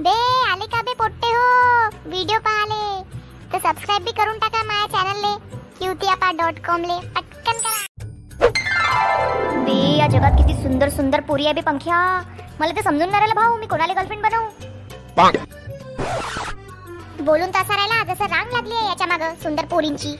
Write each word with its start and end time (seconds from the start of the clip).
बे 0.00 0.10
आले 0.52 0.66
का 0.72 0.80
बे 0.86 0.92
पोट्टे 0.94 1.26
हो? 1.26 1.44
व्हिडिओ 2.06 2.38
पाहाले. 2.46 3.02
तर 3.52 3.58
सबस्क्राईब 3.58 4.02
बी 4.04 4.12
करून 4.16 4.38
टाका 4.38 4.62
माझ्या 4.62 4.86
चॅनलले 4.94 5.30
क्यूतियापा 5.78 6.30
डॉट 6.40 6.58
कॉम 6.66 6.82
ले. 6.84 6.96
पटकन 7.14 7.56
करा. 7.64 7.80
बे 9.64 9.76
या 9.98 10.06
जगात 10.14 10.36
किती 10.38 10.54
सुंदर 10.62 10.88
सुंदर 10.96 11.20
पोरी 11.28 11.44
आहे 11.44 11.54
बे 11.54 11.60
पंख्या. 11.68 12.00
मला 12.60 12.72
ते 12.76 12.82
समजून 12.82 13.10
नाही 13.10 13.20
राहिलं 13.20 13.40
भाऊ 13.40 13.56
मी 13.60 13.66
कोणाला 13.66 13.92
गर्लफ्रेंड 13.92 14.22
बनवू 14.22 14.44
बोलून 17.24 17.50
तसा 17.50 17.76
राहिला 17.76 18.02
जसं 18.12 18.26
रांग 18.34 18.52
लागली 18.52 18.74
आहे 18.74 18.88
याच्या 18.88 19.06
मागं 19.06 19.34
सुंदर 19.42 19.64
पोरींची. 19.70 20.14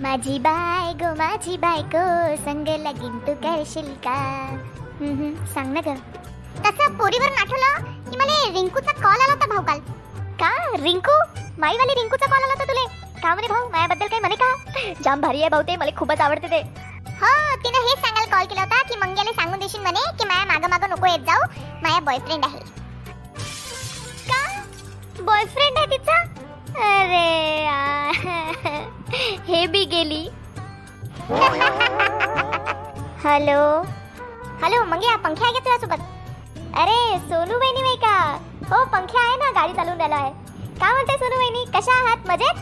माझी 0.00 0.38
बाय 0.44 0.92
गो 1.00 1.14
माझी 1.18 1.56
बायको 1.64 2.04
संग 2.44 2.68
लगीन 2.84 3.18
तू 3.26 3.34
करशील 3.42 3.92
का? 4.06 4.18
सांग 5.54 5.72
ना 5.72 5.80
ग. 5.86 5.96
तसं 6.64 6.96
पोरीवर 6.98 7.40
आठवलं? 7.40 8.00
मला 8.22 8.50
रिंकूचा 8.52 8.92
कॉल 8.94 9.12
आला 9.14 9.32
होता 9.32 9.46
भाऊ 9.46 9.62
काल 9.64 9.78
का 10.40 10.50
रिंकू 10.82 11.12
माईवाली 11.58 11.94
रिंकूचा 11.94 12.26
कॉल 12.26 12.42
आला 12.42 12.52
होता 12.52 12.64
तुले 12.64 12.84
का 13.20 13.28
म्हणे 13.30 13.48
भाऊ 13.48 13.68
माझ्याबद्दल 13.68 14.06
काही 14.06 14.20
म्हणे 14.20 14.36
का 14.36 14.92
जाम 15.04 15.20
भारी 15.20 15.40
आहे 15.40 15.48
भाऊ 15.50 15.62
ते 15.62 15.76
मला 15.76 15.90
खूपच 15.96 16.20
आवडते 16.20 16.50
ते 16.50 16.60
हो 17.20 17.32
तिने 17.64 17.78
हेच 17.80 17.98
सांगायला 17.98 18.30
कॉल 18.36 18.46
केला 18.46 18.60
होता 18.62 18.82
की 18.88 18.96
मंग्याला 18.98 19.32
सांगून 19.32 19.58
देशील 19.58 19.80
म्हणे 19.82 20.00
की 20.18 20.24
माझ्या 20.24 20.44
मागं 20.46 20.68
मागं 20.70 20.90
नको 20.90 21.06
येत 21.06 21.26
जाऊ 21.26 21.46
माझ्या 21.82 22.00
बॉयफ्रेंड 22.02 22.44
आहे 22.44 22.58
का 24.28 25.22
बॉयफ्रेंड 25.22 25.78
आहे 25.78 25.86
तिचा 25.88 26.20
अरे. 26.82 27.20
हे 29.46 29.66
बी 29.66 29.84
गेली 29.86 30.26
हॅलो 33.24 33.60
हॅलो 34.62 34.84
मंग्या 34.86 35.16
पंख्या 35.18 35.46
आहे 35.46 35.52
का 35.52 35.58
तुझ्यासोबत 35.60 36.21
अरे 36.80 37.18
सोनू 37.18 37.58
बहिणी 37.58 37.82
नाही 37.82 37.96
का? 37.96 38.14
हो 38.70 38.84
पंख्या 38.84 39.20
आहे 39.22 39.36
ना 39.36 39.50
गाडी 39.50 39.72
चालवून 39.72 39.98
राहिला 39.98 40.16
आहे. 40.16 40.30
का 40.80 40.92
म्हणते 40.92 41.12
सोनू 41.12 41.36
बहिणी 41.36 41.64
कशा 41.74 41.92
आहात? 41.92 42.26
मजेत? 42.26 42.60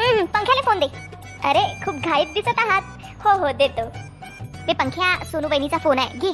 हम्म, 0.00 0.24
पंख्याला 0.24 0.60
फोन 0.60 0.78
दे. 0.78 0.86
अरे 1.48 1.62
खूप 1.84 1.94
घाईत 1.94 2.32
दिसत 2.34 2.58
आहात. 2.58 2.82
हो 3.24 3.36
हो 3.38 3.52
देतो. 3.52 3.84
ते 4.66 4.72
पंख्या 4.72 5.24
सोनू 5.24 5.48
बहिणीचा 5.48 5.78
फोन 5.78 5.98
आहे. 5.98 6.18
घे. 6.18 6.32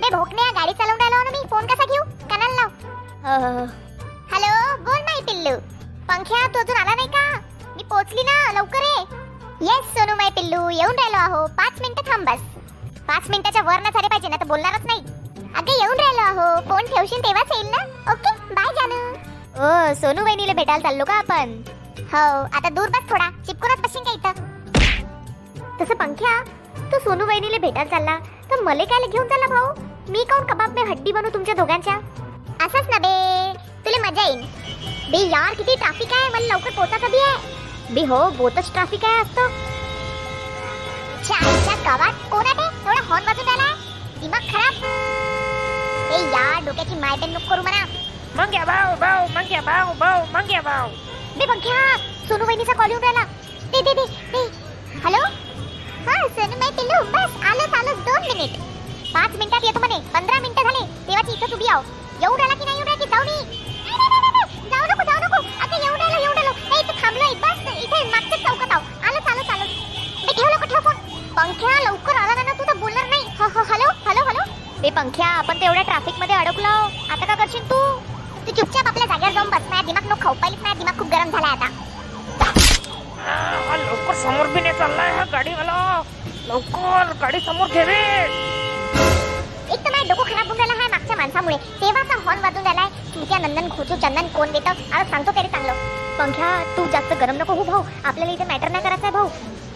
बे 0.00 0.14
भोकण्या 0.16 0.50
गाडी 0.60 0.72
चालवून 0.72 1.00
राहिलो 1.00 1.22
ना 1.24 1.30
मी 1.30 1.46
फोन 1.50 1.66
कसा 1.66 1.84
घेऊ? 1.84 2.02
कानाला 2.30 2.54
लाव. 2.54 3.64
हॅलो 4.32 4.76
बोल 4.84 5.00
नाही 5.00 5.22
पिल्लू. 5.22 5.56
पंख्या 6.08 6.46
तू 6.46 6.58
अजून 6.58 6.76
आला 6.76 6.94
नाही 6.94 7.08
का? 7.08 7.26
मी 7.76 7.82
पोहोचली 7.82 8.22
ना 8.22 8.52
लवकर 8.52 8.82
ये. 8.82 9.04
येस 9.66 9.92
सोनू 9.94 10.14
माय 10.16 10.30
पिल्लू. 10.30 10.68
येऊन 10.70 10.98
राहिलो 10.98 11.16
आहो 11.16 11.46
पाच 11.46 11.80
मिनिटं 11.80 12.10
थांब 12.10 12.28
बस. 12.28 12.40
पाच 13.08 13.30
मिनिटाच्या 13.30 13.62
वर 13.62 13.80
ना 13.80 13.90
झाले 13.90 14.08
पाहिजे 14.08 14.28
ना 14.28 14.36
तर 14.36 14.46
बोलणारच 14.46 14.86
नाही. 14.86 15.00
मागे 15.66 15.78
येऊन 15.82 15.98
राहिलो. 15.98 16.22
आहो 16.22 16.60
फोन 16.68 16.84
ठेवशील 16.86 17.22
तेव्हाच 17.22 17.48
येईल 17.52 17.66
ना? 17.70 17.82
ओके 18.12 18.30
बाय 18.54 18.68
जानू. 18.74 18.98
ओ 19.58 19.94
सोनू 20.00 20.24
वहिनीला 20.24 20.52
भेटायला 20.52 20.82
चाललो 20.82 21.04
का 21.04 21.14
आपण? 21.14 21.54
हो 22.12 22.22
आता 22.56 22.68
दूर 22.76 22.88
बस 22.88 23.08
थोडा. 23.10 23.28
चिपकूनच 23.46 23.80
बसशील 23.84 24.02
का 24.04 24.12
इथं? 24.12 24.44
तसं 25.80 25.94
पंख्या 26.02 26.34
तू 26.92 26.98
सोनू 27.04 27.26
वहिनीला 27.26 27.58
भेटायला 27.66 27.90
चालला. 27.90 28.16
तर 28.50 28.62
मले 28.64 28.84
काय 28.92 29.06
घेऊन 29.08 29.26
चालला 29.28 29.46
भाऊ. 29.54 29.72
मी 30.12 30.24
काऊन 30.30 30.46
कबाब 30.52 30.74
में 30.74 30.84
हड्डी 30.90 31.12
बनू 31.12 31.28
तुमच्या 31.34 31.54
दोघांच्या? 31.54 31.94
असंच 32.66 32.88
ना 32.90 32.98
बे. 32.98 33.14
तुला 33.84 34.06
मजा 34.06 34.28
येईल 34.28 34.46
बे 35.10 35.26
यार 35.30 35.54
किती 35.54 35.74
ट्रॅफिक 35.74 36.12
आहे. 36.12 36.28
मला 36.28 36.54
लवकर 36.54 36.70
पोहोचा 36.70 37.06
कधी 37.06 37.24
आहे. 37.26 37.94
बे 37.94 38.04
हो 38.04 38.28
बहुतच 38.30 38.72
ट्रॅफिक 38.72 39.04
आहे 39.04 39.20
असतं 39.22 39.64
चायच्या 41.26 41.74
गावात 41.84 42.30
कोण 42.30 42.46
आहे 42.46 42.54
थोडा 42.54 42.92
एवढा 42.92 43.06
हॉर्न 43.08 43.26
वाजून 43.26 43.48
आला 43.48 43.72
दिमाग 44.20 44.52
खराब. 44.52 45.15
ए 46.16 46.20
यार 46.32 46.60
डोक्याची 46.66 46.94
मायपेन 47.00 47.30
नको 47.36 47.48
करू 47.50 47.62
म्हणा 47.62 47.84
मंग्या 48.36 48.64
भाऊ 48.70 48.94
भाऊ 49.00 49.26
मंग्या 49.34 49.60
भाऊ 49.68 49.92
भाऊ 50.00 50.24
मंग्या 50.32 50.60
भाऊ. 50.68 50.88
बे 51.38 51.46
पंख्या 51.46 51.78
सोनू 52.28 52.44
वहिनीचा 52.46 52.72
कॉल 52.80 52.90
येऊन 52.90 53.02
राहिला. 53.02 53.24
दे 53.72 53.80
दे 53.86 53.92
दे 53.94 54.04
दे. 54.32 54.42
हॅलो 55.04 55.22
हा 56.06 56.16
सोनू 56.36 56.56
माई 56.62 56.70
पिल्लू 56.78 57.02
बस 57.16 57.36
आलोच 57.50 57.74
आलोच 57.80 58.04
दोन 58.08 58.22
मिनिट 58.32 58.58
पाच 59.14 59.36
मिनिटात 59.38 59.64
येतो 59.64 59.78
म्हणे 59.78 59.98
पंधरा 60.14 60.40
मिनिटं 60.40 60.62
झाले 60.62 60.84
तेव्हाची 61.06 61.32
इथंच 61.32 61.52
उभी 61.54 61.66
आहो. 61.68 61.82
येऊन 62.20 62.38
राहिला 62.40 62.54
की 62.54 62.64
नाही 62.64 62.76
येऊन 62.76 62.88
आपण 75.46 75.60
तेवढ्या 75.60 75.82
ट्रॅफिकमध्ये 75.82 76.34
अडकलो. 76.36 76.68
आता 77.12 77.24
का 77.26 77.34
करशील 77.34 77.62
तू? 77.70 77.76
तू 78.46 78.52
चुपचाप 78.54 78.86
आपल्या 78.88 79.06
जागेवर 79.06 79.32
जाऊन 79.32 79.50
बस. 79.50 79.68
माझ्या 79.70 79.82
दिमाग 79.86 80.06
नको 80.10 80.22
खाऊ. 80.22 80.34
पहिलीच 80.42 80.60
माझा 80.62 80.78
दिमाग 80.78 80.98
खूप 80.98 81.10
गरम 81.10 81.30
झालाय 81.30 81.50
आता. 81.50 81.68
हा 83.26 83.76
लवकर 83.76 84.14
समोर 84.22 84.46
बी 84.54 84.60
नाही 84.60 84.78
चाललाय 84.78 85.10
हा 85.16 85.24
गाडीवाला. 85.32 85.76
लवकर 86.48 87.12
गाडी 87.20 87.40
समोर 87.46 87.68
रे 87.76 88.00
एक 89.74 89.84
तर 89.84 89.90
माझं 89.90 90.08
डोकं 90.08 90.24
खराब 90.24 90.46
होऊन 90.46 90.58
राहिलं 90.58 90.82
आहे 90.82 90.90
मागच्या 90.90 91.16
माणसामुळे. 91.16 91.56
तेव्हाचा 91.80 92.18
हॉर्न 92.24 92.40
वाजून 92.42 92.62
राहिलाय. 92.64 92.88
तुमच्या 93.14 93.38
नंदन 93.46 93.68
खोचू 93.76 93.96
चंदन 94.02 94.26
कोण 94.36 94.52
देतं? 94.52 94.70
आता 94.70 95.04
सांगतो 95.10 95.36
तरी 95.36 95.48
चांगलं. 95.54 95.72
पंख्या 96.18 96.50
तू 96.76 96.86
जास्त 96.92 97.12
गरम 97.20 97.36
नको 97.42 97.54
हो 97.54 97.64
भाऊ. 97.70 97.82
आपल्याला 98.04 98.32
इथे 98.32 98.44
मॅटर 98.52 98.68
नाही 98.68 98.84
करायचं 98.84 99.06
आहे 99.06 99.12
भाऊ. 99.16 99.28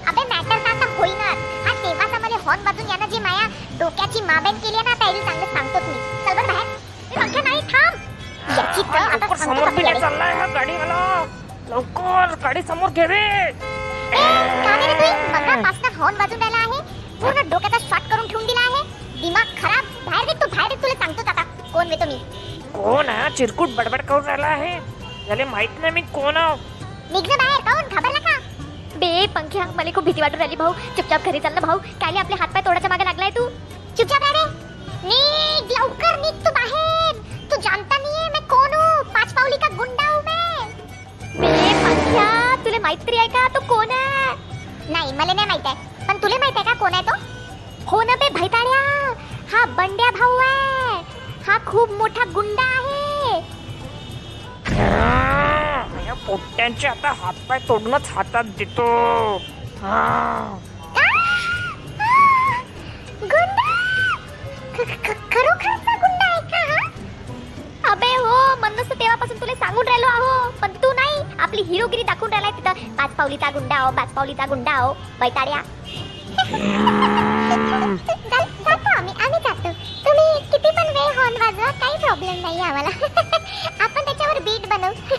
अबे 0.09 0.29
मॅटर 0.35 0.59
तर 0.59 0.71
आता 0.75 0.95
होईनाच. 0.99 1.49
हा 1.67 1.83
तेव्हाचा 1.83 2.19
मला 2.19 2.37
हॉर्न 2.45 2.67
वाजून 2.67 2.91
यानं 2.91 3.11
जी 3.11 3.19
माया 3.29 3.49
डोक्याची 3.81 4.21
माबेन 4.21 4.57
केली 4.63 4.77
आहे 4.77 4.83
ना 4.89 4.95
त्याला 4.95 5.25
चांगलं 5.25 5.53
सांगतो 5.55 5.79
मी 5.87 5.95
चल 6.25 6.35
बरं 6.37 6.47
बाहेर. 6.47 6.67
ए, 7.11 7.15
पंख्या 7.17 7.43
नाही 7.43 7.61
थांब. 7.73 7.95
याची 8.59 8.83
तर 8.83 8.97
आता 8.97 9.19
सांगतो 9.19 9.45
समोर 9.45 9.67
आपल्याला. 9.69 10.01
चाललाय 10.01 10.35
हा 10.35 10.47
गाडीवाला. 10.47 11.25
लवकर 11.69 12.35
गाडी 12.43 12.63
समोर 12.69 12.91
घे 12.91 13.07
रे. 13.07 13.21
ए, 13.21 14.25
का 14.65 14.77
रे 14.77 14.93
तू? 15.01 15.09
मगापासनं 15.33 15.99
हॉर्न 15.99 16.17
वाजून 16.17 16.43
राहिला 16.43 16.59
आहे. 16.59 16.81
पूर्ण 17.21 17.49
डोक्याचा 17.51 17.79
शॉट 17.89 18.11
करून 18.11 18.29
ठेवून 18.29 18.47
दिला 18.47 18.61
आहे. 18.61 18.83
दिमाग 19.21 19.57
खराब. 19.63 19.85
बाहेर 20.07 20.27
निघ 20.27 20.37
तू 20.43 20.47
बाहेर 20.57 20.69
निघ, 20.69 20.83
तुला 20.83 20.95
सांगतोच 21.05 21.29
आता. 21.29 21.43
कोण 21.73 21.89
मी 21.89 22.19
कोण 22.75 23.09
हा 23.09 23.29
चिरकुट 23.37 23.69
बडबड 23.77 24.03
करून 24.03 24.25
राहिला 24.25 24.47
आहे. 24.47 24.79
त्याला 25.27 25.45
माहीत 25.45 25.81
नाही 25.81 25.93
मी 25.93 26.01
कोण 26.15 26.37
आहो. 26.37 26.57
निघ 27.13 27.27
बाहेर 27.29 27.61
काऊन 27.61 27.89
घाबरला 27.95 28.19
का? 28.19 28.30
बे 29.01 29.27
पंख्या 29.35 29.65
मला 29.77 29.91
खूप 29.95 30.05
भीती 30.05 30.21
वाटून 30.21 30.39
राहिली 30.39 30.57
भाऊ. 30.57 30.73
चुपचाप 30.97 31.25
घरी 31.27 31.41
चाल 31.41 31.53
ना 31.55 31.61
भाऊ. 31.61 31.79
काय 32.01 32.17
आपले 32.19 32.37
हातपाय 32.41 32.63
तोडाच्या 32.67 32.91
मागे 32.91 33.05
लागलाय 33.05 33.31
तू? 33.37 33.47
चुपचाप 33.97 34.25
रे. 34.37 34.45
निघ 35.05 35.71
लवकर 35.73 36.19
निघ 36.21 36.35
तू 36.45 36.51
बाहेर. 36.59 37.17
तू 37.51 37.61
जाणता 37.61 37.99
नाहीये 37.99 38.29
मी 38.29 38.41
कोण 38.51 38.75
हूं? 38.75 39.03
पाच 39.15 39.33
पावली 39.35 39.57
का 39.57 39.69
गुंडा 39.77 40.09
हूं 40.09 40.23
मैं 40.23 40.69
बे 41.41 41.73
पंख्या 41.85 42.29
तुला 42.65 42.79
माहीत 42.83 43.07
तरी 43.07 43.19
आहे 43.19 43.29
का? 43.29 43.47
तू 43.49 43.61
कोण 43.69 43.91
आहे? 43.91 44.35
नाही 44.93 45.13
मला 45.13 45.33
नाही 45.33 45.47
माहीत 45.47 45.67
आहे. 45.67 46.07
पण 46.09 46.23
तुला 46.23 46.39
माहीत 46.39 46.57
आहे 46.57 46.65
का 46.65 46.75
कोण 46.75 46.95
आहे 46.95 47.03
तो? 47.03 47.17
हो 47.91 48.03
ना 48.03 48.15
बे 48.15 48.29
भैताड्या. 48.41 48.83
हा 49.53 49.65
बंड्या 49.79 50.11
भाऊ 50.11 50.37
आहे. 50.39 51.03
हा 51.47 51.59
खूप 51.67 51.91
मोठा 51.99 52.25
गुंडा 52.35 52.63
आहे. 52.63 53.10
पोट्ट्यांचे 56.31 56.87
आता 56.89 57.13
हातपाय 57.21 57.59
तोडूनच 57.69 58.09
हातात 58.09 58.45
देतो. 58.59 58.85
हा. 59.83 60.59
खरोखरचा 65.33 65.95
गुंडा 66.03 66.27
आहे 66.27 66.41
का 66.51 66.61
हा? 66.69 67.93
अबे 67.93 68.07
हो 68.15 68.55
म्हणूनच 68.61 68.89
तर 68.91 68.95
तेव्हापासून 68.95 69.41
तुला 69.41 69.55
सांगून 69.55 69.87
राहिलो 69.89 70.07
आहो. 70.07 70.51
पण 70.63 70.73
तू 70.83 70.93
नाही 70.93 71.23
आपली 71.39 71.63
हिरोगिरी 71.63 72.03
दाखवून 72.03 72.33
राहिलाय 72.33 72.53
तिथं. 72.59 72.95
पाच 72.97 73.15
पावलीचा 73.17 73.51
गुंडा 73.51 73.75
आहो 73.77 73.91
पाच 73.97 74.13
पावलीचा 74.15 74.47
गुंडा 74.47 74.73
आहो. 74.73 74.93
बैताड्या 75.21 75.61
जातो 78.65 78.97
आम्ही 78.97 79.13
आम्ही 79.25 79.41
जातो. 79.45 79.73
तुम्ही 80.05 80.41
किती 80.53 80.71
पण 80.77 80.89
वेळ 80.97 81.19
हॉर्न 81.19 81.37
वाजवा 81.43 81.71
काही 81.81 81.97
प्रॉब्लेम 81.99 82.41
नाही 82.43 82.61
आम्हाला. 82.61 82.89
आपण 83.85 84.05
त्याच्यावर 84.05 84.39
बीट 84.43 84.69
बनवू. 84.69 85.17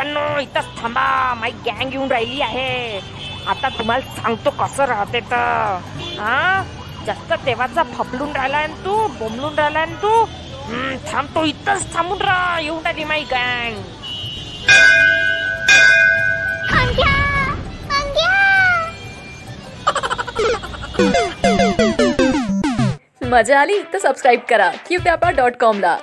पोट्टांनो 0.00 0.40
इथंच 0.40 0.66
थांबा. 0.80 1.34
माझी 1.40 1.70
गँग 1.70 1.92
येऊन 1.92 2.10
राहिली 2.10 2.40
आहे. 2.42 3.00
आता 3.48 3.68
तुम्हाला 3.78 4.14
सांगतो 4.16 4.50
कसं 4.60 4.84
राहते 4.86 5.20
तर. 5.20 5.78
हा? 6.20 6.62
जास्त 7.06 7.32
तेव्हाचा 7.46 7.82
फपलून 7.94 8.32
राहिलाय 8.36 8.66
ना 8.66 8.84
तू 8.84 8.96
बोंबलून 9.18 9.58
राहिलाय 9.58 9.86
ना 9.86 10.02
तू. 10.02 10.24
थांबतो 11.12 11.44
इथंच 11.44 11.94
थांबून 11.94 12.20
राहा. 12.22 12.60
येऊन 12.60 12.82
राहिली 12.84 13.04
माझी 13.04 13.24
गँग 13.32 13.88
मजा 23.30 23.60
आली 23.60 23.78
तर 23.92 23.98
सबस्क्राईब 23.98 24.40
करा. 24.48 24.70
क्यूत्यापा 24.86 25.30
डॉट 25.30 25.56
कॉमला 25.60 25.96